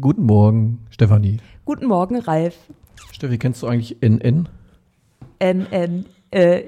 [0.00, 1.38] Guten Morgen, Stefanie.
[1.64, 2.56] Guten Morgen, Ralf.
[3.12, 4.48] Steffi, kennst du eigentlich NN?
[5.38, 6.06] NN.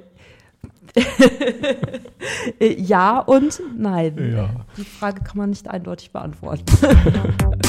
[2.60, 4.32] Äh, ja und nein.
[4.32, 4.48] Ja.
[4.76, 6.64] Die Frage kann man nicht eindeutig beantworten.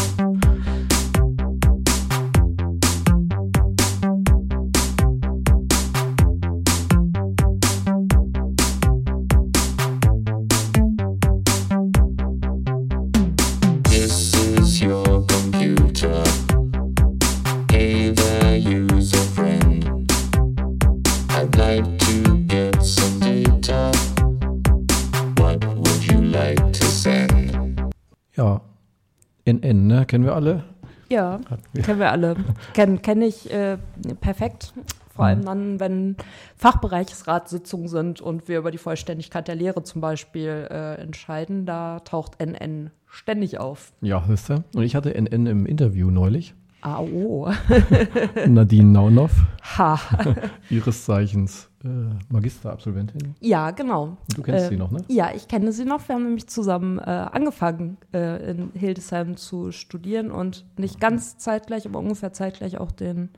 [30.18, 30.64] Kennen wir alle?
[31.10, 31.40] Ja,
[31.84, 32.36] kennen wir alle.
[32.74, 33.78] Kenne kenn ich äh,
[34.20, 34.74] perfekt.
[35.14, 36.16] Vor allem dann, wenn
[36.56, 42.40] Fachbereichsratssitzungen sind und wir über die Vollständigkeit der Lehre zum Beispiel äh, entscheiden, da taucht
[42.44, 43.94] NN ständig auf.
[44.02, 44.64] Ja, wisst ihr?
[44.74, 46.56] Und ich hatte NN im Interview neulich.
[46.82, 47.52] AO.
[48.48, 49.34] Nadine Naunoff,
[49.78, 50.00] Ha.
[50.70, 51.88] ihres Zeichens äh,
[52.32, 53.36] Magisterabsolventin.
[53.40, 54.18] Ja, genau.
[54.36, 55.04] Du kennst Äh, sie noch, ne?
[55.08, 56.08] Ja, ich kenne sie noch.
[56.08, 61.86] Wir haben nämlich zusammen äh, angefangen, äh, in Hildesheim zu studieren und nicht ganz zeitgleich,
[61.88, 63.30] aber ungefähr zeitgleich auch den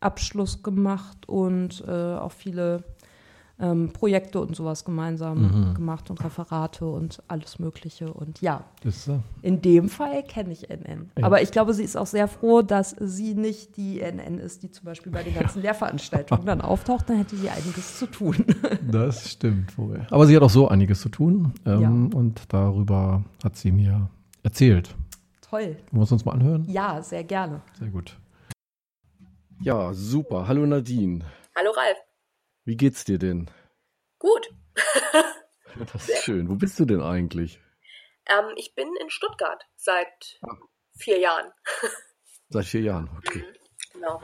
[0.00, 2.84] Abschluss gemacht und äh, auch viele
[3.60, 8.12] ähm, Projekte und sowas gemeinsam gemacht und Referate und alles Mögliche.
[8.12, 9.20] Und ja, Ist sie?
[9.42, 11.10] in dem Fall kenne ich NN.
[11.18, 11.24] Ja.
[11.26, 14.70] Aber ich glaube, sie ist auch sehr froh, dass sie nicht die NN ist, die
[14.70, 17.08] zum Beispiel bei den ganzen Lehrveranstaltungen dann auftaucht.
[17.10, 18.36] Dann hätte sie einiges zu tun.
[18.90, 20.06] Das stimmt wohl.
[20.10, 21.52] Aber sie hat auch so einiges zu tun.
[21.66, 22.18] Ähm, Ja.
[22.18, 24.08] Und darüber hat sie mir
[24.42, 24.94] erzählt.
[25.42, 25.76] Toll.
[25.90, 26.64] Wollen wir es uns mal anhören?
[26.68, 27.60] Ja, sehr gerne.
[27.78, 28.16] Sehr gut.
[29.60, 30.48] Ja, super.
[30.48, 31.20] Hallo Nadine.
[31.56, 31.98] Hallo Ralf.
[32.64, 33.50] Wie geht's dir denn?
[34.18, 34.48] Gut.
[35.92, 36.48] Das ist schön.
[36.48, 37.60] Wo bist du denn eigentlich?
[38.26, 40.40] Ähm, ich bin in Stuttgart seit
[40.98, 41.52] vier Jahren.
[42.48, 43.08] Seit vier Jahren.
[43.16, 43.44] Okay.
[43.92, 44.20] Genau.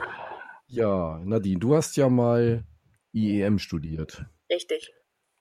[0.67, 2.65] Ja, Nadine, du hast ja mal
[3.13, 4.25] IEM studiert.
[4.51, 4.93] Richtig.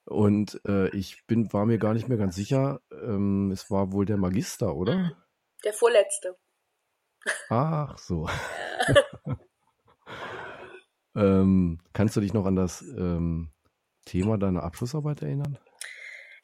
[0.05, 2.81] Und äh, ich bin, war mir gar nicht mehr ganz sicher.
[2.93, 5.21] Ähm, es war wohl der Magister, oder?
[5.65, 6.37] Der vorletzte.
[7.49, 8.29] Ach so.
[11.17, 13.51] ähm, kannst du dich noch an das ähm,
[14.05, 15.59] Thema deiner Abschlussarbeit erinnern?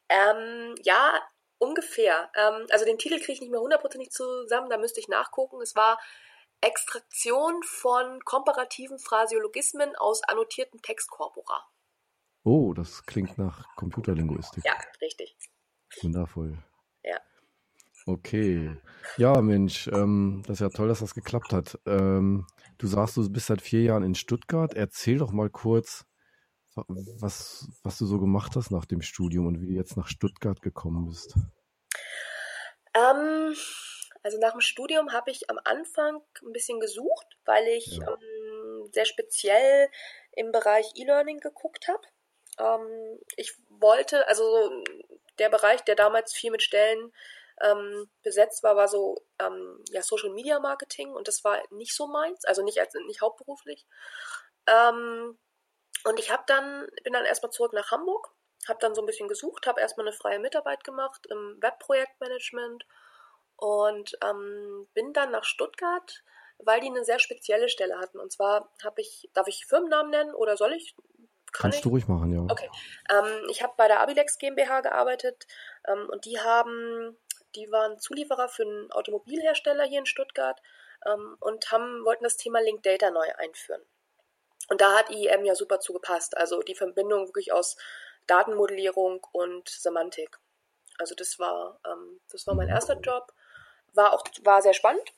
[0.09, 1.13] Ähm, ja,
[1.59, 2.31] ungefähr.
[2.37, 5.61] Ähm, also den Titel kriege ich nicht mehr hundertprozentig zusammen, da müsste ich nachgucken.
[5.63, 5.99] Es war
[6.61, 11.65] Extraktion von komparativen Phrasiologismen aus annotierten Textkorpora.
[12.45, 14.65] Oh, das klingt nach Computerlinguistik.
[14.65, 15.37] Ja, richtig.
[16.03, 16.59] Wundervoll.
[17.05, 17.19] Ja.
[18.07, 18.77] Okay.
[19.17, 21.79] Ja, Mensch, ähm, das ist ja toll, dass das geklappt hat.
[21.87, 22.47] Ähm,
[22.83, 24.75] du sagst, du bist seit vier Jahren in Stuttgart.
[24.75, 26.05] Erzähl doch mal kurz,
[26.75, 30.61] was, was du so gemacht hast nach dem Studium und wie du jetzt nach Stuttgart
[30.61, 31.35] gekommen bist.
[32.95, 33.55] Ähm,
[34.23, 38.09] also nach dem Studium habe ich am Anfang ein bisschen gesucht, weil ich Ja.
[38.09, 39.89] ähm, sehr speziell
[40.33, 42.03] im Bereich E-Learning geguckt habe.
[42.59, 44.45] Ähm, ich wollte, also
[45.39, 47.13] der Bereich, der damals viel mit Stellen
[47.63, 52.07] ähm, besetzt war, war so ähm, ja, Social Media Marketing und das war nicht so
[52.07, 53.87] meins, also nicht als nicht hauptberuflich.
[54.67, 55.39] Ähm,
[56.05, 58.33] und ich habe dann bin dann erstmal zurück nach Hamburg,
[58.69, 62.85] habe dann so ein bisschen gesucht, habe erstmal eine freie Mitarbeit gemacht im Webprojektmanagement
[63.57, 66.25] und ähm, bin dann nach Stuttgart,
[66.59, 68.19] weil die eine sehr spezielle Stelle hatten.
[68.19, 70.97] Und zwar habe ich, darf ich Firmennamen nennen oder soll ich?
[71.53, 71.83] Kann Kannst ich?
[71.83, 72.41] du ruhig machen, ja.
[72.51, 72.71] Okay.
[73.11, 75.47] Ähm, ich habe bei der Abilex GmbH gearbeitet
[75.87, 77.17] ähm, und die haben,
[77.55, 80.61] die waren Zulieferer für einen Automobilhersteller hier in Stuttgart
[81.07, 83.83] ähm, und haben, wollten das Thema Linked Data neu einführen.
[84.69, 86.37] Und da hat IEM ja super zugepasst.
[86.37, 87.77] Also die Verbindung wirklich aus
[88.27, 90.39] Datenmodellierung und Semantik.
[90.99, 93.33] Also das war, ähm, das war mein erster Job.
[93.95, 95.13] War auch war sehr spannend.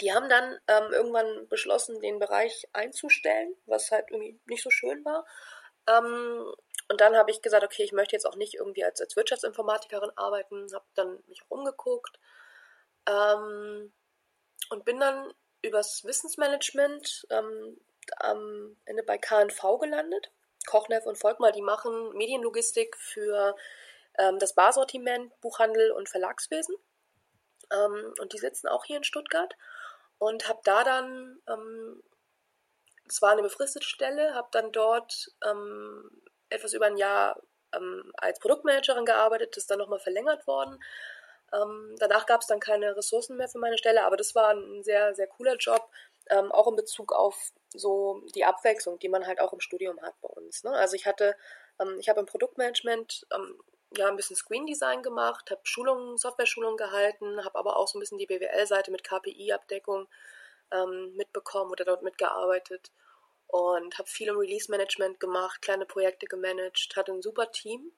[0.00, 5.04] Die haben dann ähm, irgendwann beschlossen, den Bereich einzustellen, was halt irgendwie nicht so schön
[5.04, 5.24] war.
[5.86, 6.52] Ähm,
[6.88, 10.12] und dann habe ich gesagt, okay, ich möchte jetzt auch nicht irgendwie als, als Wirtschaftsinformatikerin
[10.16, 12.18] arbeiten, habe dann mich auch umgeguckt
[13.08, 13.92] ähm,
[14.70, 15.32] und bin dann
[15.62, 17.80] übers Wissensmanagement ähm,
[18.18, 20.30] am Ende bei KNV gelandet.
[20.66, 23.56] Kochneff und Volkmar, die machen Medienlogistik für
[24.18, 26.76] ähm, das Barsortiment, Buchhandel und Verlagswesen.
[27.72, 29.54] Ähm, und die sitzen auch hier in Stuttgart.
[30.18, 32.02] Und habe da dann, ähm,
[33.06, 36.10] das war eine befristete Stelle, habe dann dort ähm,
[36.54, 37.40] etwas über ein Jahr
[37.74, 40.78] ähm, als Produktmanagerin gearbeitet, das ist dann nochmal verlängert worden.
[41.52, 44.82] Ähm, danach gab es dann keine Ressourcen mehr für meine Stelle, aber das war ein
[44.82, 45.88] sehr, sehr cooler Job,
[46.30, 50.14] ähm, auch in Bezug auf so die Abwechslung, die man halt auch im Studium hat
[50.20, 50.64] bei uns.
[50.64, 50.72] Ne?
[50.72, 51.36] Also ich hatte,
[51.80, 53.60] ähm, ich habe im Produktmanagement ähm,
[53.96, 58.00] ja ein bisschen Screen Design gemacht, habe Schulungen, Software-Schulungen gehalten, habe aber auch so ein
[58.00, 60.08] bisschen die BWL-Seite mit KPI-Abdeckung
[60.72, 62.90] ähm, mitbekommen oder dort mitgearbeitet
[63.54, 67.92] und habe viel im Release-Management gemacht, kleine Projekte gemanagt, hatte ein super Team.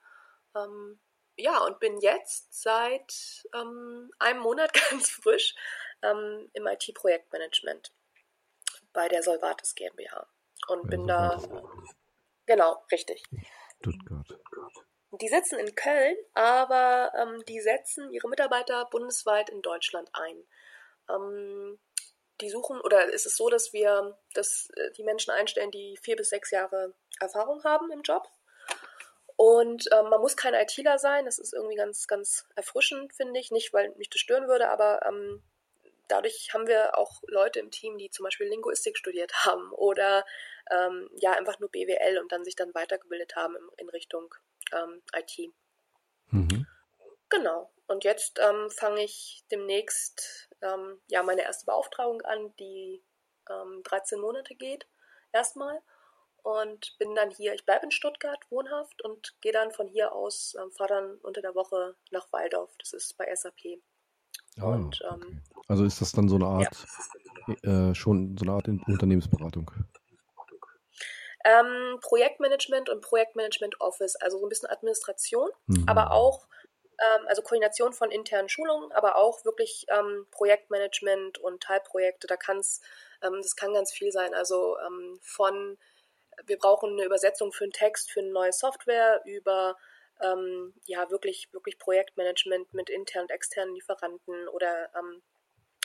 [0.55, 1.00] Ähm,
[1.38, 5.55] ja, und bin jetzt seit ähm, einem Monat ganz frisch
[6.03, 7.91] ähm, im IT-Projektmanagement
[8.93, 10.29] bei der Solvatis GmbH
[10.69, 11.41] und bin da,
[12.44, 13.23] genau, richtig.
[13.81, 14.29] Stuttgart.
[15.12, 20.44] Die sitzen in Köln, aber ähm, die setzen ihre Mitarbeiter bundesweit in Deutschland ein.
[21.08, 21.79] Ähm,
[22.40, 26.16] die suchen, oder ist es so, dass wir dass äh, die Menschen einstellen, die vier
[26.16, 28.28] bis sechs Jahre Erfahrung haben im Job.
[29.36, 33.50] Und ähm, man muss kein ITler sein, das ist irgendwie ganz, ganz erfrischend, finde ich.
[33.50, 35.42] Nicht, weil mich das stören würde, aber ähm,
[36.08, 40.24] dadurch haben wir auch Leute im Team, die zum Beispiel Linguistik studiert haben oder
[40.70, 44.34] ähm, ja einfach nur BWL und dann sich dann weitergebildet haben in, in Richtung
[44.72, 45.52] ähm, IT.
[46.30, 46.66] Mhm.
[47.28, 47.70] Genau.
[47.86, 53.03] Und jetzt ähm, fange ich demnächst ähm, ja meine erste Beauftragung an, die
[53.47, 54.87] 13 ähm, Monate geht
[55.32, 55.81] erstmal
[56.43, 57.55] und bin dann hier.
[57.55, 61.43] Ich bleibe in Stuttgart wohnhaft und gehe dann von hier aus, ähm, fahre dann unter
[61.43, 62.75] der Woche nach Waldorf.
[62.79, 63.81] Das ist bei SAP.
[64.58, 65.14] Ah, und, okay.
[65.14, 66.87] ähm, also ist das dann so eine Art,
[67.64, 67.91] ja.
[67.91, 69.70] äh, schon so eine Art Unternehmensberatung?
[71.44, 75.85] Ähm, Projektmanagement und Projektmanagement Office, also so ein bisschen Administration, mhm.
[75.87, 76.49] aber auch
[77.26, 82.26] also Koordination von internen Schulungen, aber auch wirklich ähm, Projektmanagement und Teilprojekte.
[82.26, 82.81] Da kann es,
[83.22, 84.34] ähm, das kann ganz viel sein.
[84.34, 85.78] Also ähm, von
[86.44, 89.76] wir brauchen eine Übersetzung für einen Text, für eine neue Software, über
[90.20, 95.22] ähm, ja wirklich, wirklich Projektmanagement mit internen und externen Lieferanten oder ähm,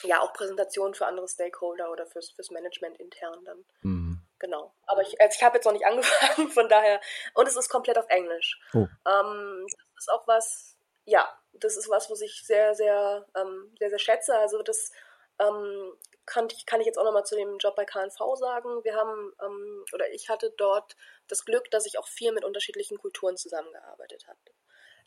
[0.03, 3.65] ja auch Präsentationen für andere Stakeholder oder fürs, fürs Management intern dann.
[3.81, 4.21] Mhm.
[4.39, 4.73] Genau.
[4.87, 6.99] Aber ich, also ich habe jetzt noch nicht angefangen, von daher,
[7.35, 8.59] und es ist komplett auf Englisch.
[8.73, 8.87] Oh.
[9.07, 9.65] Ähm,
[9.95, 10.70] das ist auch was,
[11.11, 14.35] ja, das ist was, was ich sehr, sehr, ähm, sehr, sehr schätze.
[14.37, 14.91] Also das
[15.39, 15.93] ähm,
[16.25, 18.83] kann, ich, kann ich jetzt auch nochmal zu dem Job bei KNV sagen.
[18.83, 20.95] Wir haben, ähm, oder ich hatte dort
[21.27, 24.39] das Glück, dass ich auch viel mit unterschiedlichen Kulturen zusammengearbeitet habe.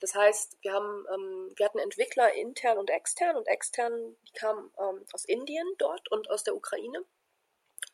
[0.00, 4.70] Das heißt, wir haben, ähm, wir hatten Entwickler intern und extern und extern, die kamen
[4.78, 7.02] ähm, aus Indien dort und aus der Ukraine.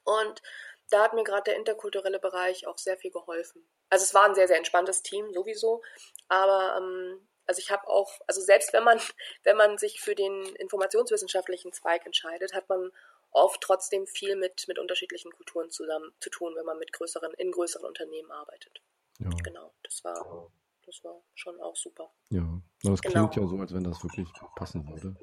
[0.02, 0.42] Und
[0.90, 3.64] da hat mir gerade der interkulturelle Bereich auch sehr viel geholfen.
[3.90, 5.82] Also es war ein sehr, sehr entspanntes Team sowieso,
[6.28, 8.98] aber ähm, also ich habe auch, also selbst wenn man,
[9.42, 12.92] wenn man sich für den informationswissenschaftlichen Zweig entscheidet, hat man
[13.32, 17.50] oft trotzdem viel mit, mit unterschiedlichen Kulturen zusammen zu tun, wenn man mit größeren, in
[17.50, 18.80] größeren Unternehmen arbeitet.
[19.18, 19.30] Ja.
[19.42, 20.50] Genau, das war,
[20.86, 22.12] das war schon auch super.
[22.28, 23.28] Ja, das genau.
[23.28, 25.16] klingt ja so, als wenn das wirklich passen würde.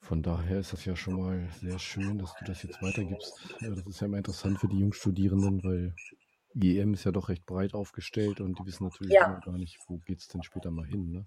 [0.00, 3.34] Von daher ist das ja schon mal sehr schön, dass du das jetzt weitergibst.
[3.60, 5.94] Das ist ja immer interessant für die Jungstudierenden, weil
[6.54, 9.40] IEM ist ja doch recht breit aufgestellt und die wissen natürlich ja.
[9.44, 11.12] gar nicht, wo geht es denn später mal hin.
[11.12, 11.26] Ne?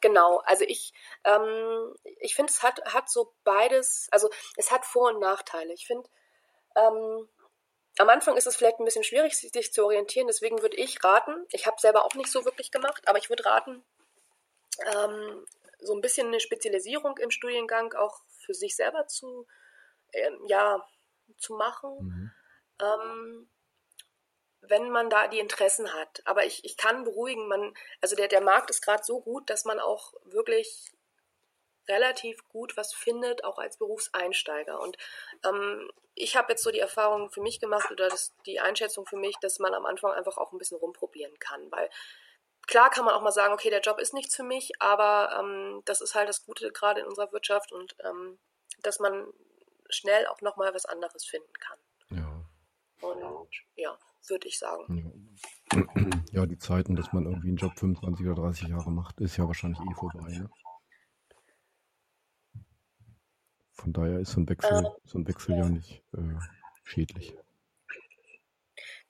[0.00, 0.92] Genau, also ich,
[1.24, 5.72] ähm, ich finde, es hat, hat so beides, also es hat Vor- und Nachteile.
[5.72, 6.08] Ich finde,
[6.76, 7.28] ähm,
[7.98, 11.46] am Anfang ist es vielleicht ein bisschen schwierig, sich zu orientieren, deswegen würde ich raten,
[11.50, 13.84] ich habe selber auch nicht so wirklich gemacht, aber ich würde raten,
[14.94, 15.46] ähm,
[15.78, 19.46] so ein bisschen eine Spezialisierung im Studiengang auch für sich selber zu,
[20.12, 20.84] ähm, ja,
[21.38, 21.96] zu machen.
[22.00, 22.32] Mhm.
[22.80, 23.48] Ähm,
[24.68, 26.22] wenn man da die Interessen hat.
[26.24, 29.64] Aber ich, ich kann beruhigen, man, also der, der Markt ist gerade so gut, dass
[29.64, 30.90] man auch wirklich
[31.88, 34.80] relativ gut was findet, auch als Berufseinsteiger.
[34.80, 34.96] Und
[35.44, 39.16] ähm, ich habe jetzt so die Erfahrung für mich gemacht oder das, die Einschätzung für
[39.16, 41.90] mich, dass man am Anfang einfach auch ein bisschen rumprobieren kann, weil
[42.66, 45.82] klar kann man auch mal sagen, okay, der Job ist nichts für mich, aber ähm,
[45.84, 48.38] das ist halt das Gute gerade in unserer Wirtschaft und ähm,
[48.80, 49.32] dass man
[49.90, 51.78] schnell auch nochmal was anderes finden kann.
[52.10, 53.06] Ja.
[53.06, 55.38] Und ja würde ich sagen.
[56.32, 56.46] Ja.
[56.46, 59.80] die Zeiten, dass man irgendwie einen Job 25 oder 30 Jahre macht, ist ja wahrscheinlich
[59.80, 60.28] eh vorbei.
[60.28, 60.50] Ne?
[63.72, 66.38] Von daher ist so ein Wechsel, ähm, so ein Wechsel ja nicht äh,
[66.84, 67.36] schädlich.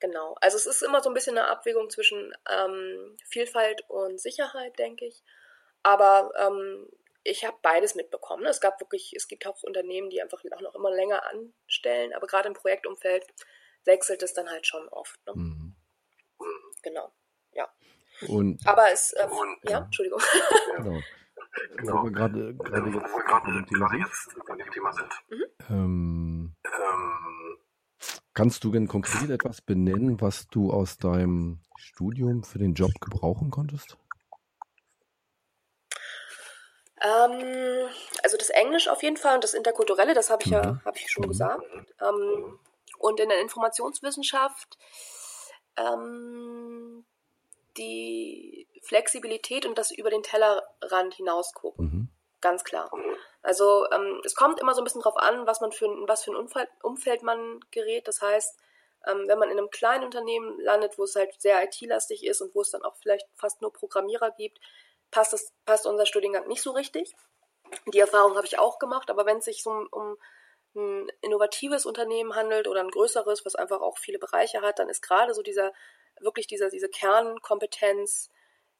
[0.01, 0.37] Genau.
[0.41, 5.07] Also es ist immer so ein bisschen eine Abwägung zwischen ähm, Vielfalt und Sicherheit, denke
[5.07, 5.23] ich.
[5.83, 6.87] Aber ähm,
[7.25, 8.45] ich habe beides mitbekommen.
[8.45, 12.27] Es gab wirklich, es gibt auch Unternehmen, die einfach auch noch immer länger anstellen, aber
[12.27, 13.25] gerade im Projektumfeld
[13.85, 15.19] wechselt es dann halt schon oft.
[15.27, 15.33] Ne?
[15.35, 15.77] Mhm.
[16.83, 17.13] Genau,
[17.53, 17.69] ja.
[18.29, 20.21] Und, Aber es, äh, und, ja, Entschuldigung.
[20.77, 21.01] Genau.
[21.83, 24.47] Wo wir gerade, gerade jetzt bei dem Thema sind.
[24.47, 25.13] Bei dem Thema sind.
[25.29, 25.45] Mhm.
[25.71, 27.59] Ähm, ähm,
[28.35, 33.51] kannst du denn konkret etwas benennen, was du aus deinem Studium für den Job gebrauchen
[33.51, 33.97] konntest?
[37.01, 37.89] Ähm,
[38.23, 40.55] also das Englisch auf jeden Fall und das Interkulturelle, das habe ich mhm.
[40.55, 41.29] ja hab ich schon mhm.
[41.29, 41.63] gesagt.
[42.01, 42.59] Ähm,
[43.05, 44.79] und in der Informationswissenschaft,
[45.77, 47.05] ähm,
[47.77, 51.85] die Flexibilität und das über den Tellerrand hinausgucken.
[51.85, 52.09] Mhm.
[52.41, 52.91] Ganz klar.
[53.43, 56.25] Also ähm, es kommt immer so ein bisschen drauf an, was man für ein, was
[56.25, 58.09] für ein Umfeld, Umfeld man gerät.
[58.09, 58.59] Das heißt,
[59.07, 62.55] ähm, wenn man in einem kleinen Unternehmen landet, wo es halt sehr IT-lastig ist und
[62.55, 64.61] wo es dann auch vielleicht fast nur Programmierer gibt,
[65.11, 67.15] passt, das, passt unser Studiengang nicht so richtig.
[67.93, 70.17] Die Erfahrung habe ich auch gemacht, aber wenn es sich so um, um
[70.75, 75.03] ein innovatives Unternehmen handelt oder ein größeres, was einfach auch viele Bereiche hat, dann ist
[75.03, 75.73] gerade so dieser,
[76.21, 78.31] wirklich dieser, diese Kernkompetenz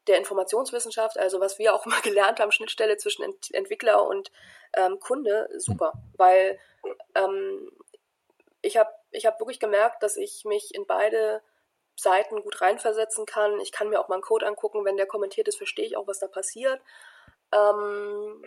[0.07, 4.31] der Informationswissenschaft, also was wir auch immer gelernt haben, Schnittstelle zwischen Ent Entwickler und
[4.75, 5.93] ähm, Kunde, super.
[6.17, 6.59] Weil
[7.15, 7.71] ähm,
[8.63, 11.43] ich habe ich hab wirklich gemerkt, dass ich mich in beide
[11.97, 13.61] Seiten gut reinversetzen kann.
[13.61, 16.07] Ich kann mir auch mal einen Code angucken, wenn der kommentiert ist, verstehe ich auch,
[16.07, 16.81] was da passiert.
[17.53, 18.45] Ähm,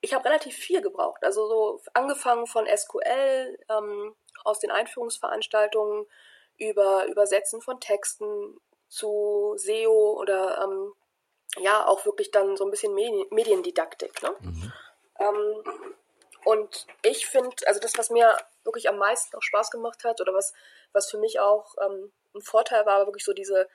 [0.00, 1.24] ich habe relativ viel gebraucht.
[1.24, 4.14] Also so angefangen von SQL, ähm,
[4.44, 6.06] aus den Einführungsveranstaltungen
[6.56, 10.94] über Übersetzen von Texten zu SEO oder ähm,
[11.58, 14.22] ja auch wirklich dann so ein bisschen Medien Mediendidaktik.
[14.22, 14.34] Ne?
[14.40, 14.72] Mhm.
[15.18, 15.64] Ähm,
[16.44, 20.32] und ich finde, also das, was mir wirklich am meisten auch Spaß gemacht hat oder
[20.32, 20.54] was,
[20.92, 23.68] was für mich auch ähm, ein Vorteil war, war wirklich so diese,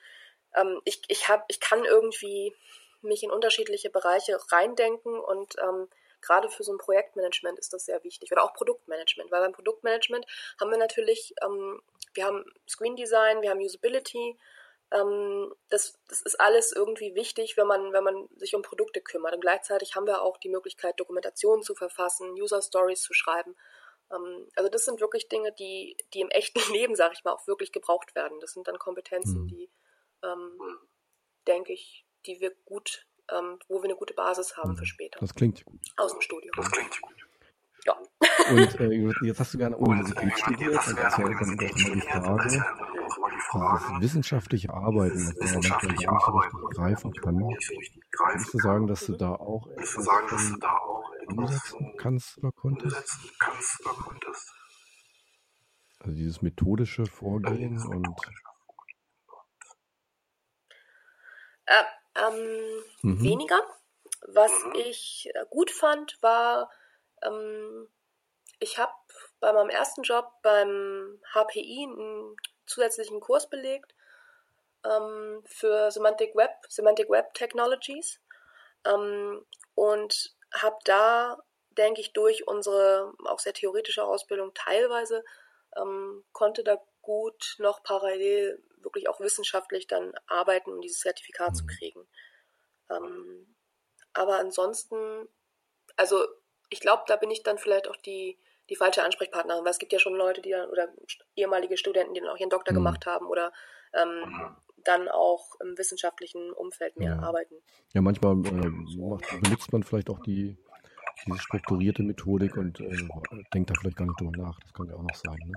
[0.55, 2.55] ähm, ich, ich, hab, ich kann irgendwie
[3.01, 5.89] mich in unterschiedliche Bereiche reindenken und ähm,
[6.23, 10.25] gerade für so ein Projektmanagement ist das sehr wichtig oder auch Produktmanagement, weil beim Produktmanagement
[10.59, 11.81] haben wir natürlich, ähm,
[12.13, 14.37] wir haben Screen Design, wir haben Usability,
[14.91, 19.33] ähm, das, das ist alles irgendwie wichtig, wenn man, wenn man sich um Produkte kümmert.
[19.33, 23.55] Und gleichzeitig haben wir auch die Möglichkeit, Dokumentationen zu verfassen, User Stories zu schreiben.
[24.11, 27.47] Ähm, also das sind wirklich Dinge, die, die im echten Leben, sage ich mal, auch
[27.47, 28.39] wirklich gebraucht werden.
[28.39, 29.47] Das sind dann Kompetenzen, Mhm.
[29.47, 29.71] die,
[30.23, 30.79] ähm,
[31.47, 35.33] denke ich, die wir gut, ähm, wo wir eine gute Basis haben für später Das
[35.33, 35.79] klingt gut.
[35.97, 36.51] aus dem Studium.
[36.55, 37.13] Das klingt gut.
[37.85, 37.97] Ja.
[38.49, 43.39] Und äh, jetzt hast du gerne Universität studiert und das wäre dann auch immer die
[43.41, 47.39] Frage, dieses wissenschaftliche Arbeiten, das man ja manchmal gar nicht so richtig greifen kann.
[47.39, 51.93] Würdest du sagen, dass du da auch etwas sagen, dass du von da auch umsetzen
[51.97, 52.95] kannst oder konntest?
[52.95, 54.53] umsetzen kannst oder konntest?
[55.99, 58.07] Also dieses methodische Vorgehen und
[61.65, 61.83] Äh,
[62.15, 63.23] ähm, Mhm.
[63.23, 63.59] Weniger.
[64.27, 66.71] Was ich äh, gut fand, war,
[67.21, 67.89] ähm,
[68.59, 68.93] ich habe
[69.39, 73.93] bei meinem ersten Job beim HPI einen zusätzlichen Kurs belegt
[74.85, 78.21] ähm, für Semantic Web, Semantic Web Technologies
[78.85, 85.25] ähm, und habe da, denke ich, durch unsere auch sehr theoretische Ausbildung teilweise
[85.75, 91.65] ähm, konnte da gut noch parallel wirklich auch wissenschaftlich dann arbeiten, um dieses Zertifikat zu
[91.65, 92.07] kriegen.
[92.89, 93.55] Ähm,
[94.13, 95.27] aber ansonsten,
[95.95, 96.25] also
[96.69, 99.93] ich glaube, da bin ich dann vielleicht auch die, die falsche Ansprechpartnerin, weil es gibt
[99.93, 100.89] ja schon Leute, die dann, oder
[101.35, 102.77] ehemalige Studenten, die dann auch ihren Doktor Mhm.
[102.77, 103.53] gemacht haben oder
[103.93, 107.23] ähm, dann auch im wissenschaftlichen Umfeld mehr Ja.
[107.23, 107.55] arbeiten.
[107.93, 110.57] ja, manchmal äh, macht, benutzt man vielleicht auch die
[111.25, 114.59] diese strukturierte Methodik und äh, denkt da vielleicht gar nicht drüber nach.
[114.59, 115.37] Das kann ja auch noch sein.
[115.45, 115.53] Ne?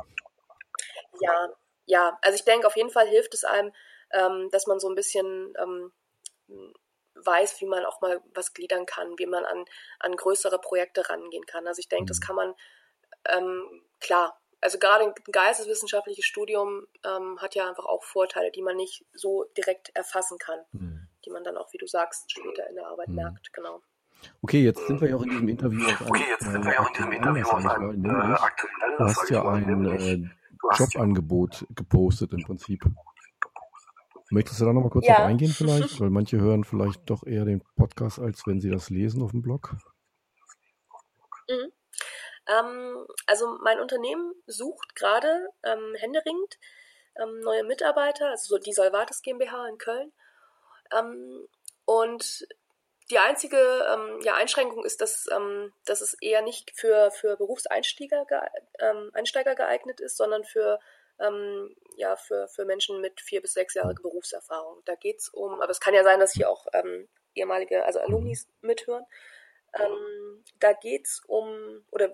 [1.21, 1.49] Ja,
[1.86, 3.72] ja, also ich denke, auf jeden Fall hilft es einem,
[4.12, 5.92] ähm, dass man so ein bisschen ähm,
[7.14, 9.64] weiß, wie man auch mal was gliedern kann, wie man an,
[10.00, 11.66] an größere Projekte rangehen kann.
[11.66, 12.24] Also ich denke, das Mhm.
[12.24, 12.54] kann man,
[13.28, 18.76] ähm, klar, also gerade ein geisteswissenschaftliches Studium ähm, hat ja einfach auch Vorteile, die man
[18.76, 21.08] nicht so direkt erfassen kann, Mhm.
[21.24, 23.16] die man dann auch, wie du sagst, später in der Arbeit Mhm.
[23.16, 23.82] merkt, genau.
[24.42, 26.80] Okay, jetzt sind wir ja auch in diesem Interview auf Okay, jetzt sind wir ja
[26.80, 30.30] auch in diesem Interview auf einem äh, nämlich, aktuellen du hast ja ich
[30.78, 32.84] Jobangebot gepostet im Prinzip.
[34.30, 35.16] Möchtest du da nochmal kurz Ja.
[35.16, 36.00] drauf eingehen vielleicht?
[36.00, 39.42] Weil manche hören vielleicht doch eher den Podcast, als wenn sie das lesen auf dem
[39.42, 39.76] Blog.
[41.48, 41.72] Mhm.
[42.48, 46.58] Ähm, also mein Unternehmen sucht gerade ähm, händeringend
[47.16, 50.12] ähm, neue Mitarbeiter, also so die Solvatis GmbH in Köln.
[50.96, 51.46] Ähm,
[51.84, 52.46] und
[53.10, 58.26] die einzige ähm, ja, Einschränkung ist, dass, ähm, dass es eher nicht für, für Berufseinsteiger
[58.80, 60.80] ähm, Einsteiger geeignet ist, sondern für,
[61.20, 64.82] ähm, ja, für, für Menschen mit vier bis sechs Jahre Berufserfahrung.
[64.84, 68.48] Da geht's um, aber es kann ja sein, dass hier auch ähm, ehemalige, also Alumnis
[68.60, 69.04] mithören.
[69.75, 72.12] Ähm, da geht's um, oder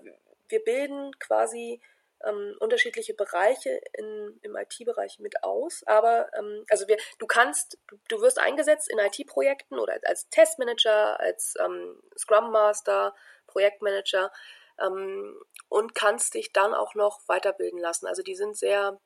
[0.49, 1.81] wir bilden quasi
[2.25, 5.83] ähm, unterschiedliche Bereiche in, im IT-Bereich mit aus.
[5.85, 11.19] Aber ähm, also wir, du kannst, du, du wirst eingesetzt in IT-Projekten oder als Testmanager,
[11.19, 13.15] als ähm, Scrum Master,
[13.47, 14.31] Projektmanager
[14.79, 15.39] ähm,
[15.69, 18.07] und kannst dich dann auch noch weiterbilden lassen.
[18.07, 18.99] Also die sind sehr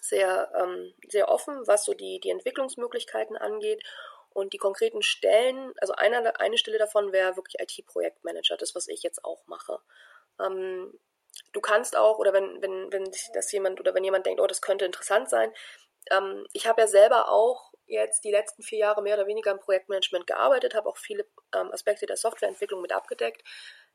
[0.00, 3.82] sehr, ähm, sehr offen, was so die, die Entwicklungsmöglichkeiten angeht.
[4.30, 9.02] Und die konkreten Stellen, also eine, eine Stelle davon wäre wirklich IT-Projektmanager, das, was ich
[9.02, 9.78] jetzt auch mache.
[10.40, 10.98] Ähm,
[11.52, 14.46] du kannst auch, oder wenn, wenn, wenn sich das jemand oder wenn jemand denkt, oh,
[14.46, 15.52] das könnte interessant sein,
[16.10, 19.60] ähm, ich habe ja selber auch jetzt die letzten vier Jahre mehr oder weniger im
[19.60, 23.42] Projektmanagement gearbeitet, habe auch viele ähm, Aspekte der Softwareentwicklung mit abgedeckt,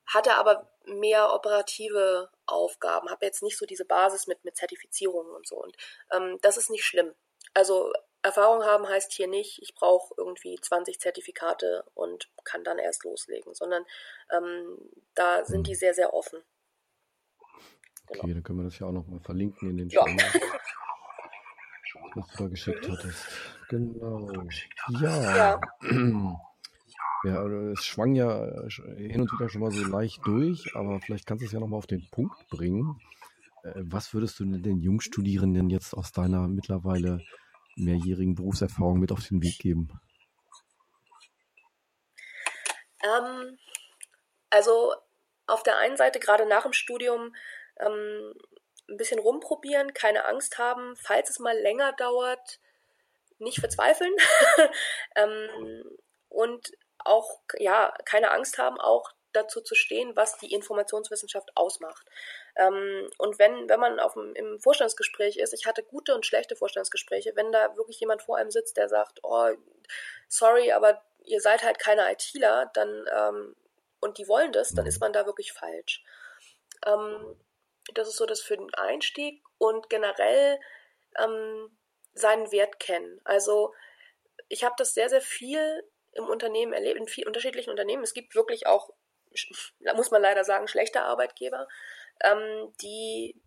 [0.05, 5.47] hatte aber mehr operative Aufgaben, habe jetzt nicht so diese Basis mit, mit Zertifizierungen und
[5.47, 5.57] so.
[5.57, 5.75] Und
[6.11, 7.13] ähm, das ist nicht schlimm.
[7.53, 7.91] Also
[8.21, 13.53] Erfahrung haben heißt hier nicht, ich brauche irgendwie 20 Zertifikate und kann dann erst loslegen,
[13.53, 13.85] sondern
[14.31, 14.77] ähm,
[15.15, 16.43] da sind die sehr, sehr offen.
[18.07, 18.23] Genau.
[18.23, 20.01] Okay, dann können wir das ja auch nochmal verlinken in den ja.
[22.15, 23.27] was du da geschickt hattest.
[23.69, 24.29] Genau.
[24.99, 25.35] Ja.
[25.35, 25.61] ja.
[27.23, 28.45] Ja, es schwang ja
[28.95, 31.79] hin und wieder schon mal so leicht durch, aber vielleicht kannst du es ja nochmal
[31.79, 33.01] auf den Punkt bringen.
[33.63, 37.19] Äh, was würdest du den Jungstudierenden jetzt aus deiner mittlerweile
[37.75, 39.89] mehrjährigen Berufserfahrung mit auf den Weg geben?
[43.03, 43.57] Ähm,
[44.51, 44.93] also
[45.47, 47.33] auf der einen Seite gerade nach dem Studium
[47.79, 48.33] ähm,
[48.89, 52.59] ein bisschen rumprobieren, keine Angst haben, falls es mal länger dauert,
[53.39, 54.13] nicht verzweifeln
[55.15, 55.97] ähm,
[56.29, 62.07] und auch ja keine Angst haben, auch dazu zu stehen, was die Informationswissenschaft ausmacht.
[62.55, 66.55] Ähm, und wenn, wenn man auf dem, im Vorstandsgespräch ist, ich hatte gute und schlechte
[66.55, 69.49] Vorstandsgespräche, wenn da wirklich jemand vor einem sitzt, der sagt, oh,
[70.27, 73.55] sorry, aber ihr seid halt keine ITler, dann ähm,
[73.99, 76.03] und die wollen das, dann ist man da wirklich falsch.
[76.85, 77.35] Ähm,
[77.93, 80.59] das ist so das für den Einstieg und generell
[81.17, 81.77] ähm,
[82.13, 83.21] seinen Wert kennen.
[83.23, 83.73] Also
[84.49, 88.03] ich habe das sehr, sehr viel im Unternehmen erlebt, in vielen unterschiedlichen Unternehmen.
[88.03, 88.89] Es gibt wirklich auch
[89.95, 91.67] muss man leider sagen, schlechte Arbeitgeber,
[92.23, 93.39] ähm, die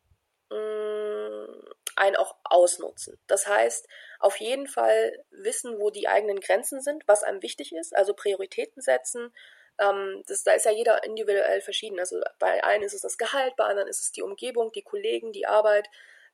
[0.51, 1.65] mh, mm,
[1.97, 3.19] einen auch ausnutzen.
[3.27, 3.87] Das heißt,
[4.21, 8.81] auf jeden Fall wissen, wo die eigenen Grenzen sind, was einem wichtig ist, also Prioritäten
[8.81, 9.35] setzen.
[9.81, 11.99] Ähm, das, da ist ja jeder individuell verschieden.
[11.99, 15.33] Also bei einen ist es das Gehalt, bei anderen ist es die Umgebung, die Kollegen,
[15.33, 15.89] die Arbeit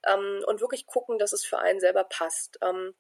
[0.07, 2.59] ähm, und wirklich gucken, dass es für einen selber passt.
[2.63, 2.95] Ähm,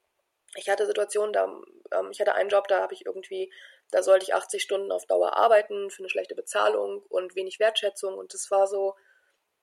[0.55, 1.45] ich hatte Situationen, da,
[1.93, 3.50] ähm, ich hatte einen Job, da habe ich irgendwie
[3.91, 8.15] da sollte ich 80 Stunden auf Dauer arbeiten für eine schlechte Bezahlung und wenig Wertschätzung.
[8.15, 8.97] Und das war so,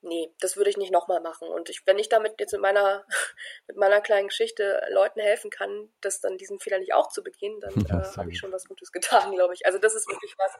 [0.04, 1.48] nee, das würde ich nicht nochmal machen.
[1.48, 3.06] Und ich, wenn ich damit jetzt mit meiner,
[3.66, 7.60] mit meiner kleinen Geschichte Leuten helfen kann, das dann diesen Fehler nicht auch zu begehen,
[7.60, 9.66] dann äh, habe ich schon was Gutes getan, glaube ich.
[9.66, 10.52] Also das ist wirklich was,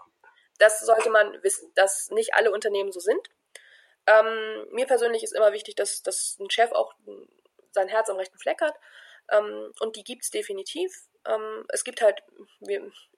[0.59, 3.29] das sollte man wissen, dass nicht alle Unternehmen so sind.
[4.07, 6.95] Ähm, mir persönlich ist immer wichtig, dass, dass ein Chef auch
[7.73, 8.75] sein Herz am rechten Fleck hat.
[9.31, 10.93] Ähm, und die gibt es definitiv.
[11.27, 12.23] Ähm, es gibt halt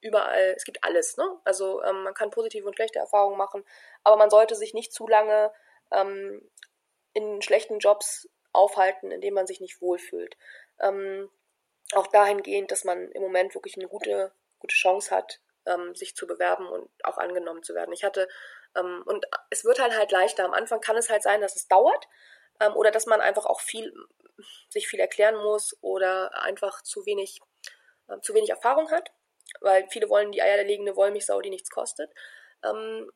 [0.01, 1.17] überall, es gibt alles.
[1.17, 1.25] Ne?
[1.43, 3.65] Also ähm, man kann positive und schlechte Erfahrungen machen,
[4.03, 5.51] aber man sollte sich nicht zu lange
[5.91, 6.41] ähm,
[7.13, 10.37] in schlechten Jobs aufhalten, in denen man sich nicht wohlfühlt.
[10.79, 11.29] Ähm,
[11.93, 16.27] auch dahingehend, dass man im Moment wirklich eine gute, gute Chance hat, ähm, sich zu
[16.27, 17.93] bewerben und auch angenommen zu werden.
[17.93, 18.27] Ich hatte,
[19.05, 20.45] und es wird halt halt leichter.
[20.45, 22.07] Am Anfang kann es halt sein, dass es dauert
[22.75, 23.91] oder dass man einfach auch viel
[24.69, 27.39] sich viel erklären muss oder einfach zu wenig
[28.07, 29.11] äh, zu wenig Erfahrung hat,
[29.61, 32.11] weil viele wollen die eierlegende Wollmilchsau, die nichts kostet.
[32.63, 33.11] Ähm,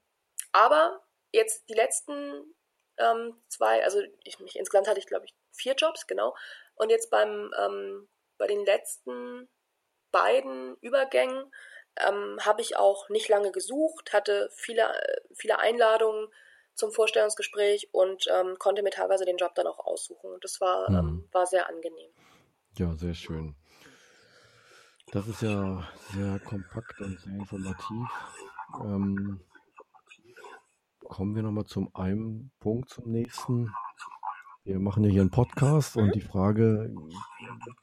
[0.52, 2.56] aber jetzt die letzten
[3.02, 6.36] ähm, zwei, also ich, mich, insgesamt hatte ich glaube ich vier Jobs, genau.
[6.76, 9.48] Und jetzt beim ähm, bei den letzten
[10.12, 11.52] beiden Übergängen
[11.98, 14.88] ähm, habe ich auch nicht lange gesucht, hatte viele,
[15.34, 16.28] viele Einladungen
[16.74, 20.32] zum Vorstellungsgespräch und ähm, konnte mir teilweise den Job dann auch aussuchen.
[20.32, 20.98] Und das war, mhm.
[20.98, 22.10] ähm, war sehr angenehm.
[22.78, 23.56] Ja, sehr schön.
[25.12, 28.08] Das ist ja sehr kompakt und sehr informativ.
[28.82, 29.42] Ähm,
[31.12, 33.70] kommen wir nochmal zum einen Punkt zum nächsten.
[34.64, 36.96] Wir machen ja hier einen Podcast und die Frage,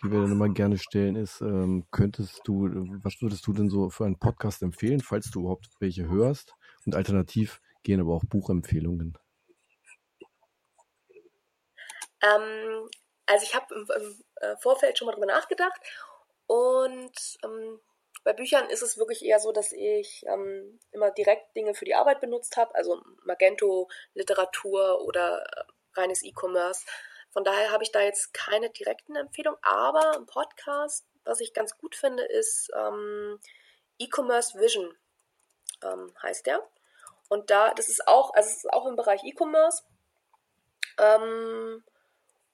[0.02, 2.70] die wir dann immer gerne stellen, ist, ähm, könntest du,
[3.02, 6.54] was würdest du denn so für einen Podcast empfehlen, falls du überhaupt welche hörst?
[6.86, 9.18] Und alternativ gehen aber auch Buchempfehlungen.
[12.22, 12.88] Ähm,
[13.26, 15.80] also ich habe im, im, äh, Vorfeld schon mal drüber nachgedacht
[16.46, 17.78] und ähm,
[18.28, 21.94] bei Büchern ist es wirklich eher so, dass ich ähm, immer direkt Dinge für die
[21.94, 26.84] Arbeit benutzt habe, also Magento, Literatur oder äh, reines E-Commerce.
[27.30, 31.78] Von daher habe ich da jetzt keine direkten Empfehlungen, aber ein Podcast, was ich ganz
[31.78, 33.40] gut finde, ist ähm,
[33.98, 34.94] E-Commerce Vision,
[35.82, 36.62] ähm, heißt der.
[37.30, 39.84] Und da, das ist auch, also es ist auch im Bereich E-Commerce.
[40.98, 41.82] Ähm,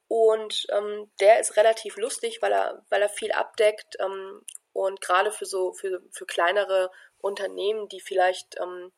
[0.07, 5.33] und ähm, der ist relativ lustig, weil er, weil er viel abdeckt ähm, und gerade
[5.33, 8.93] für so für, für kleinere Unternehmen, die vielleicht ähm,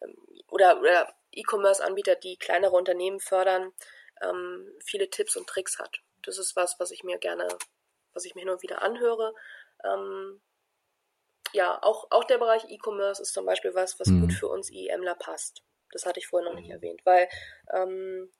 [0.00, 0.16] ähm
[0.48, 3.74] oder, oder E-Commerce-Anbieter, die kleinere Unternehmen fördern,
[4.22, 6.00] ähm, viele Tipps und Tricks hat.
[6.22, 7.46] Das ist was, was ich mir gerne,
[8.14, 9.34] was ich mir hin und wieder anhöre.
[9.84, 10.40] Ähm,
[11.52, 14.22] ja, auch, auch der Bereich E-Commerce ist zum Beispiel was, was mhm.
[14.22, 15.62] gut für uns IEMler passt.
[15.92, 17.28] Das hatte ich vorhin noch nicht erwähnt, weil
[17.72, 18.30] ähm,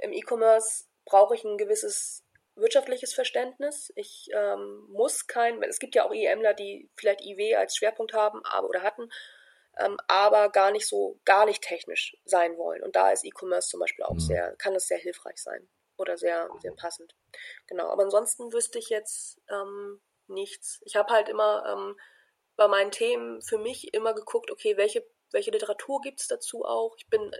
[0.00, 2.24] im E-Commerce brauche ich ein gewisses
[2.58, 3.92] wirtschaftliches Verständnis.
[3.96, 8.44] Ich ähm, muss kein, es gibt ja auch IEMler, die vielleicht IW als Schwerpunkt haben
[8.44, 9.08] aber, oder hatten,
[9.78, 12.82] ähm, aber gar nicht so, gar nicht technisch sein wollen.
[12.82, 14.20] Und da ist E-Commerce zum Beispiel auch Mhm.
[14.20, 17.14] sehr, kann es sehr hilfreich sein oder sehr, sehr passend.
[17.66, 20.80] Genau, aber ansonsten wüsste ich jetzt ähm, nichts.
[20.84, 21.98] Ich habe halt immer ähm,
[22.56, 26.94] bei meinen Themen für mich immer geguckt, okay, welche, welche Literatur gibt es dazu auch?
[26.98, 27.30] Ich bin,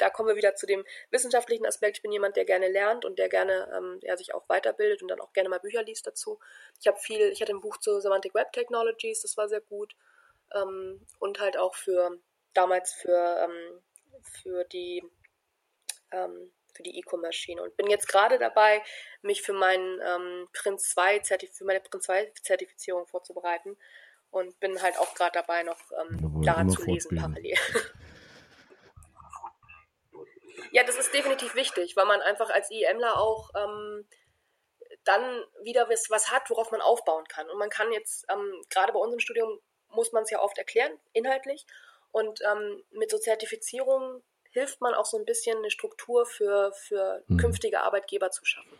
[0.00, 1.98] da kommen wir wieder zu dem wissenschaftlichen Aspekt.
[1.98, 5.08] Ich bin jemand, der gerne lernt und der gerne, ähm, der sich auch weiterbildet und
[5.08, 6.38] dann auch gerne mal Bücher liest dazu.
[6.80, 9.94] Ich habe viel, ich hatte ein Buch zu Semantic Web Technologies, das war sehr gut.
[10.54, 12.18] Ähm, und halt auch für
[12.54, 13.82] damals für, ähm,
[14.22, 15.02] für die
[16.12, 18.82] ähm, für die E-Commerce-Schiene und bin jetzt gerade dabei,
[19.22, 23.76] mich für meinen ähm, Prinz 2 Zertif für meine Prinz 2 Zertifizierung vorzubereiten
[24.30, 27.56] und bin halt auch gerade dabei, noch ähm, daran zu lesen parallel.
[30.72, 34.06] ja, das ist definitiv wichtig, weil man einfach als IEMler auch ähm,
[35.04, 35.22] dann
[35.62, 37.48] wieder was, was hat, worauf man aufbauen kann.
[37.48, 40.56] Und man kann jetzt, ähm, gerade bei uns im Studium, muss man es ja oft
[40.58, 41.66] erklären, inhaltlich.
[42.12, 47.24] Und ähm, mit so Zertifizierungen hilft man auch so ein bisschen eine Struktur für, für
[47.28, 47.38] Mhm.
[47.38, 48.70] künftige Arbeitgeber zu schaffen.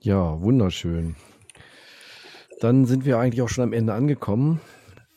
[0.00, 1.16] Ja, wunderschön.
[2.60, 4.60] Dann sind wir eigentlich auch schon am Ende angekommen.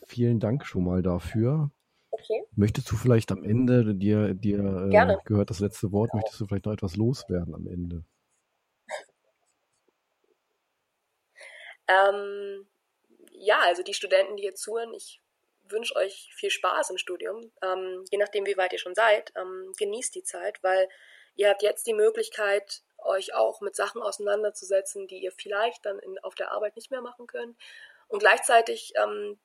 [0.06, 1.70] Vielen Dank schon mal dafür.
[2.18, 2.44] Okay.
[2.56, 5.20] Möchtest du vielleicht am Ende, dir, dir äh, Gerne.
[5.26, 8.04] gehört das letzte Wort, möchtest du vielleicht noch etwas loswerden am Ende?
[11.88, 12.66] Ähm,
[13.30, 15.22] ja, also die Studenten, die hier zuhören, ich
[15.68, 17.52] wünsche euch viel Spaß im Studium.
[17.62, 20.88] Ähm, je nachdem, wie weit ihr schon seid, ähm, genießt die Zeit, weil
[21.36, 26.18] ihr habt jetzt die Möglichkeit, euch auch mit Sachen auseinanderzusetzen, die ihr vielleicht dann in,
[26.24, 27.56] auf der Arbeit nicht mehr machen könnt.
[28.08, 29.38] Und gleichzeitig ähm,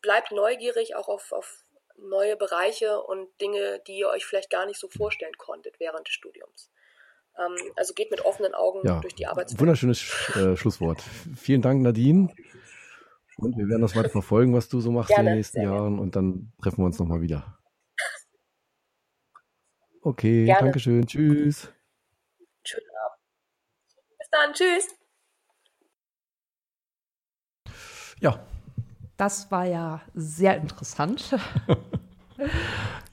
[0.00, 1.64] bleibt neugierig auch auf, auf
[1.98, 6.14] neue Bereiche und Dinge, die ihr euch vielleicht gar nicht so vorstellen konntet während des
[6.14, 6.70] Studiums.
[7.38, 9.60] Ähm, also geht mit offenen Augen Ja, durch die Arbeitswelt.
[9.60, 11.02] wunderschönes Sch- äh, Schlusswort.
[11.36, 12.34] Vielen Dank, Nadine.
[13.36, 15.62] Und wir werden das weiter verfolgen, was du so machst in Gerne, den nächsten sehr
[15.64, 15.76] gerne.
[15.76, 15.98] Jahren.
[16.00, 17.58] Und dann treffen wir uns nochmal wieder.
[20.02, 20.60] Okay, Gerne.
[20.60, 21.06] Dankeschön.
[21.06, 21.72] Tschüss.
[22.64, 23.20] Schönen Abend.
[24.18, 24.52] Bis dann.
[24.54, 24.88] Tschüss.
[28.20, 28.44] Ja,
[29.18, 31.36] Das war ja sehr interessant.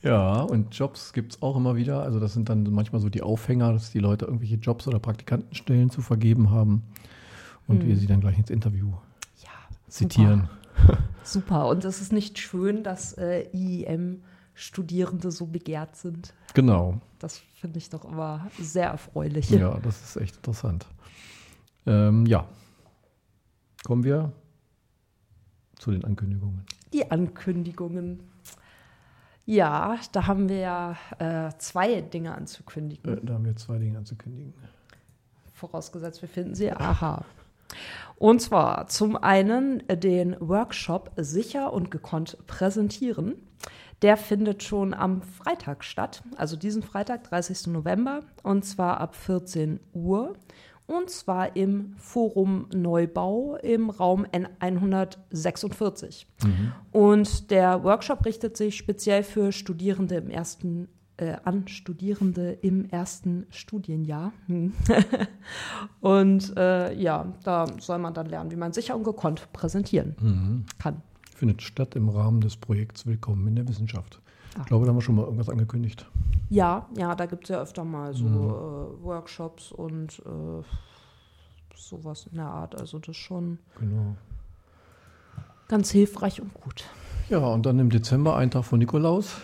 [0.04, 2.04] Ja, und Jobs gibt es auch immer wieder.
[2.04, 5.89] Also das sind dann manchmal so die Aufhänger, dass die Leute irgendwelche Jobs oder Praktikantenstellen
[5.89, 6.84] zu vergeben haben
[7.68, 7.88] und Hm.
[7.88, 8.91] wir sie dann gleich ins Interview
[9.44, 9.50] Ja,
[9.88, 10.48] zitieren.
[11.24, 11.68] Super.
[11.68, 16.36] Und es ist nicht schön, dass äh, IEM-Studierende so begehrt sind.
[16.54, 17.02] Genau.
[17.18, 19.50] Das finde ich doch immer sehr erfreulich.
[19.50, 20.86] Ja, das ist echt interessant.
[21.88, 22.46] Ähm, ja.
[23.84, 24.32] Kommen wir
[25.86, 26.65] zu den Ankündigungen.
[26.93, 28.19] Die Ankündigungen.
[29.45, 33.19] Ja, da haben wir ja äh, zwei Dinge anzukündigen.
[33.19, 34.56] Äh, da haben wir zwei Dinge anzukündigen.
[35.54, 36.71] Vorausgesetzt, wir finden sie.
[36.71, 37.24] Aha.
[38.17, 43.36] Und zwar zum einen den Workshop Sicher und gekonnt präsentieren.
[44.02, 47.67] Der findet schon am Freitag statt, also diesen Freitag, 30.
[47.67, 50.34] November, und zwar ab 14 Uhr.
[50.88, 56.26] Und zwar im Forum Neubau im Raum N146.
[56.91, 63.45] Und der Workshop richtet sich speziell für Studierende im ersten äh, an Studierende im ersten
[63.50, 64.34] Studienjahr.
[66.02, 70.65] Und äh, ja, da soll man dann lernen, wie man sicher und gekonnt präsentieren Mhm.
[70.78, 71.02] kann.
[71.36, 74.21] Findet statt im Rahmen des Projekts Willkommen in der Wissenschaft.
[74.60, 76.06] Ich glaube, da haben wir schon mal irgendwas angekündigt.
[76.50, 78.50] Ja, ja, da gibt es ja öfter mal so Mhm.
[78.50, 80.63] äh, Workshops und äh,
[81.76, 82.76] sowas in der Art.
[82.80, 84.15] Also das ist schon Genau.
[85.68, 86.86] ganz hilfreich und gut.
[87.30, 89.38] Ja, und dann im Dezember, ein Tag vor Nikolaus.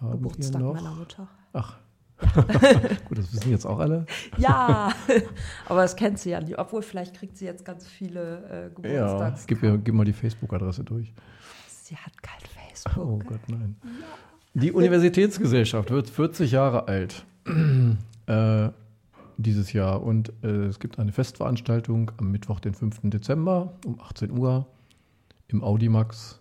[0.00, 1.26] Geburtstag meiner Mutter.
[1.54, 1.76] Ach.
[3.08, 4.06] Gut, das wissen jetzt auch alle.
[4.38, 4.90] Ja,
[5.68, 6.58] aber das kennt sie ja nicht.
[6.58, 8.68] Obwohl, vielleicht kriegt sie jetzt ganz viele äh, Ja,
[9.06, 9.46] Geburtstags.
[9.46, 11.12] gib, mir, gib mal die Facebook-Adresse durch.
[11.68, 12.40] Sie hat kein
[12.78, 12.96] Facebook.
[13.06, 13.76] Oh Gott, nein.
[14.54, 17.24] Die Universitätsgesellschaft wird 40 Jahre alt
[18.26, 18.68] äh,
[19.36, 23.00] dieses Jahr und äh, es gibt eine Festveranstaltung am Mittwoch, den 5.
[23.04, 24.66] Dezember um 18 Uhr
[25.48, 26.40] im Audimax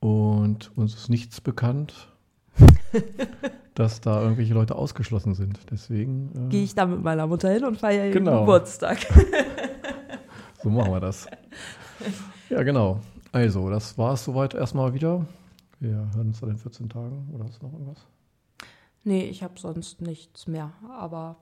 [0.00, 2.08] und uns ist nichts bekannt,
[3.74, 5.60] dass da irgendwelche Leute ausgeschlossen sind.
[5.70, 8.40] Deswegen äh, Gehe ich da mit meiner Mutter hin und feiere ihren Genau.
[8.40, 8.98] Geburtstag.
[10.62, 11.26] so machen wir das.
[12.50, 13.00] Ja, genau.
[13.34, 15.26] Also, das war es soweit erstmal wieder.
[15.80, 18.06] Wir hören uns dann in 14 Tagen oder ist noch irgendwas?
[19.02, 20.70] Nee, ich habe sonst nichts mehr.
[20.88, 21.36] Aber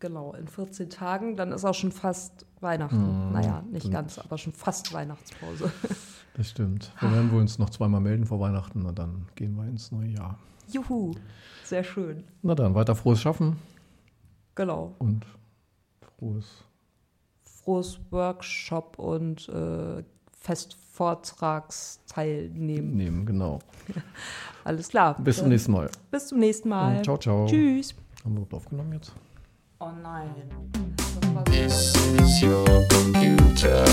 [0.00, 3.26] genau, in 14 Tagen, dann ist auch schon fast Weihnachten.
[3.26, 3.32] Mhm.
[3.32, 5.70] Naja, nicht Dann- ganz, aber schon fast Weihnachtspause.
[6.36, 6.90] Das stimmt.
[6.98, 10.08] Wir werden wohl uns noch zweimal melden vor Weihnachten und dann gehen wir ins neue
[10.08, 10.36] Jahr.
[10.66, 11.12] Juhu,
[11.62, 12.24] sehr schön.
[12.42, 13.56] Na dann, weiter frohes Schaffen
[14.56, 14.96] Genau.
[14.98, 15.24] und
[16.18, 16.64] frohes
[17.62, 20.02] Großworkshop und äh,
[20.44, 22.96] Festvortragsteil nehmen.
[22.96, 23.60] Nehmen, genau.
[24.64, 25.16] Alles klar.
[25.18, 25.90] Bis zum nächsten Mal.
[26.10, 27.02] Bis zum nächsten Mal.
[27.02, 27.46] Ciao, ciao.
[27.46, 27.94] Tschüss.
[28.22, 29.12] Haben wir überhaupt aufgenommen jetzt?
[29.80, 30.28] Oh nein.
[31.46, 33.84] This is your computer.